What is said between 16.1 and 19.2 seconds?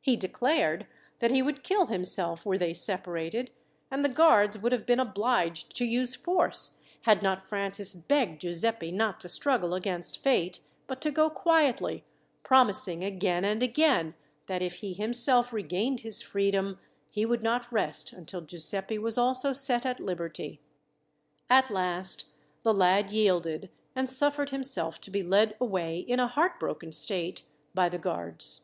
freedom, he would not rest until Giuseppi was